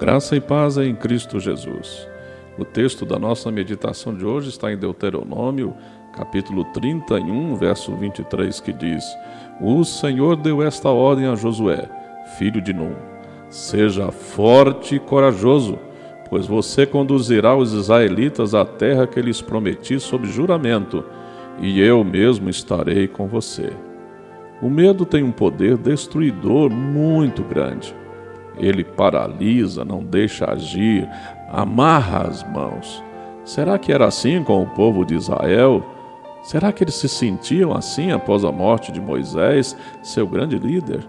[0.00, 2.08] Graça e paz em Cristo Jesus.
[2.58, 5.74] O texto da nossa meditação de hoje está em Deuteronômio,
[6.16, 9.04] capítulo 31, verso 23, que diz:
[9.60, 11.86] O Senhor deu esta ordem a Josué,
[12.38, 12.94] filho de Num:
[13.50, 15.78] Seja forte e corajoso,
[16.30, 21.04] pois você conduzirá os israelitas à terra que lhes prometi sob juramento,
[21.60, 23.70] e eu mesmo estarei com você.
[24.62, 27.94] O medo tem um poder destruidor muito grande.
[28.58, 31.08] Ele paralisa, não deixa agir,
[31.50, 33.02] amarra as mãos.
[33.44, 35.84] Será que era assim com o povo de Israel?
[36.42, 41.00] Será que eles se sentiam assim após a morte de Moisés, seu grande líder?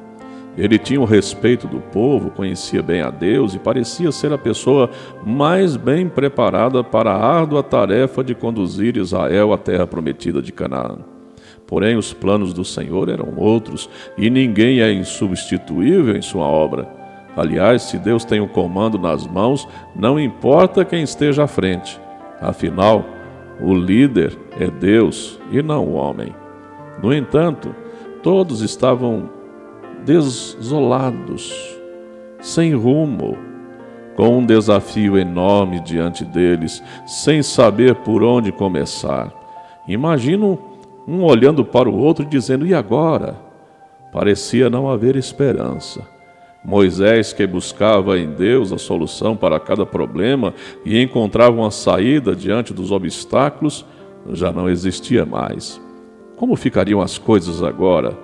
[0.57, 4.89] Ele tinha o respeito do povo, conhecia bem a Deus e parecia ser a pessoa
[5.25, 10.97] mais bem preparada para a árdua tarefa de conduzir Israel à terra prometida de Canaã.
[11.65, 17.00] Porém, os planos do Senhor eram outros e ninguém é insubstituível em sua obra.
[17.35, 21.99] Aliás, se Deus tem o comando nas mãos, não importa quem esteja à frente.
[22.41, 23.05] Afinal,
[23.61, 26.35] o líder é Deus e não o homem.
[27.01, 27.73] No entanto,
[28.21, 29.29] todos estavam
[30.05, 31.53] desolados,
[32.39, 33.37] sem rumo,
[34.15, 39.31] com um desafio enorme diante deles, sem saber por onde começar.
[39.87, 40.59] Imagino
[41.07, 43.35] um olhando para o outro dizendo: e agora?
[44.11, 46.05] Parecia não haver esperança.
[46.63, 50.53] Moisés, que buscava em Deus a solução para cada problema
[50.85, 53.85] e encontrava uma saída diante dos obstáculos,
[54.31, 55.81] já não existia mais.
[56.37, 58.17] Como ficariam as coisas agora?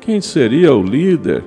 [0.00, 1.44] Quem seria o líder?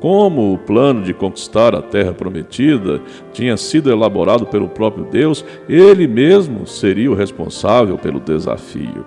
[0.00, 3.00] Como o plano de conquistar a terra prometida
[3.32, 9.06] tinha sido elaborado pelo próprio Deus, ele mesmo seria o responsável pelo desafio.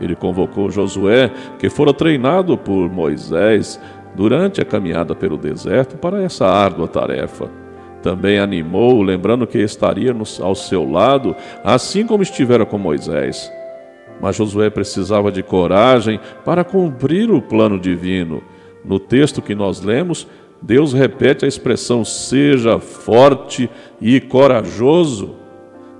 [0.00, 3.80] Ele convocou Josué, que fora treinado por Moisés,
[4.20, 7.48] durante a caminhada pelo deserto para essa árdua tarefa.
[8.02, 13.50] Também animou, lembrando que estaria ao seu lado, assim como estivera com Moisés.
[14.20, 18.42] Mas Josué precisava de coragem para cumprir o plano divino.
[18.84, 20.26] No texto que nós lemos,
[20.60, 23.70] Deus repete a expressão: seja forte
[24.02, 25.34] e corajoso.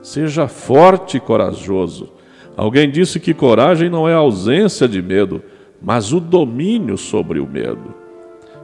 [0.03, 2.13] Seja forte e corajoso.
[2.55, 5.43] Alguém disse que coragem não é ausência de medo,
[5.81, 8.00] mas o domínio sobre o medo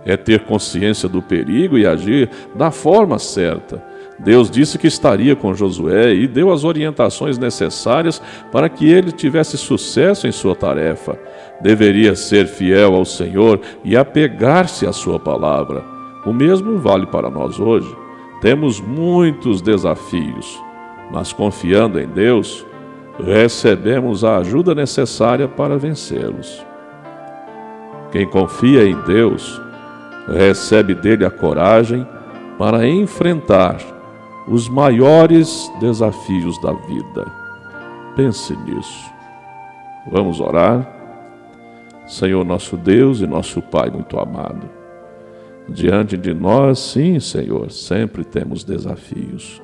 [0.06, 3.82] é ter consciência do perigo e agir da forma certa.
[4.18, 9.58] Deus disse que estaria com Josué e deu as orientações necessárias para que ele tivesse
[9.58, 11.18] sucesso em sua tarefa.
[11.60, 15.84] Deveria ser fiel ao Senhor e apegar-se à sua palavra.
[16.24, 17.94] O mesmo vale para nós hoje.
[18.40, 20.62] Temos muitos desafios,
[21.10, 22.64] mas confiando em Deus,
[23.18, 26.64] recebemos a ajuda necessária para vencê-los.
[28.12, 29.60] Quem confia em Deus
[30.28, 32.06] recebe dele a coragem
[32.58, 33.78] para enfrentar
[34.48, 37.26] os maiores desafios da vida.
[38.14, 39.10] Pense nisso.
[40.10, 40.94] Vamos orar?
[42.06, 44.68] Senhor nosso Deus e nosso Pai muito amado,
[45.68, 49.60] diante de nós, sim, Senhor, sempre temos desafios.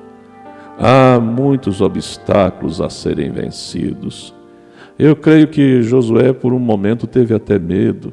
[0.77, 4.35] Há muitos obstáculos a serem vencidos.
[4.99, 8.11] Eu creio que Josué, por um momento, teve até medo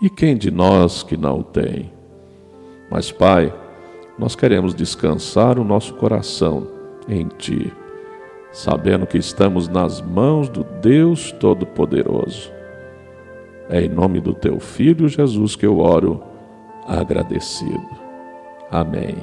[0.00, 1.92] e quem de nós que não tem?
[2.90, 3.52] Mas, Pai,
[4.18, 6.66] nós queremos descansar o nosso coração
[7.08, 7.72] em Ti,
[8.52, 12.52] sabendo que estamos nas mãos do Deus Todo-Poderoso.
[13.68, 16.22] É em nome do Teu Filho Jesus que eu oro,
[16.86, 18.04] agradecido.
[18.70, 19.16] Amém.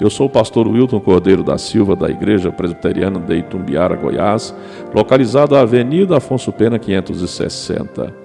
[0.00, 4.54] Eu sou o pastor Wilton Cordeiro da Silva, da Igreja Presbiteriana de Itumbiara, Goiás,
[4.94, 8.19] localizado na Avenida Afonso Pena 560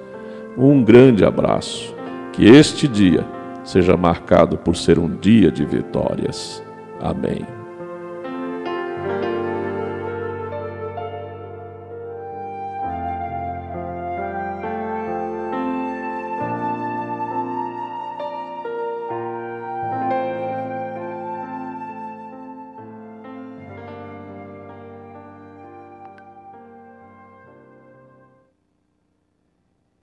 [0.58, 1.94] um grande abraço.
[2.32, 3.26] Que este dia
[3.64, 6.64] seja marcado por ser um dia de vitórias.
[7.02, 7.65] Amém.